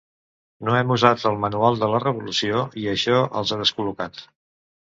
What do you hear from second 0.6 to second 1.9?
No hem usat el el "manual de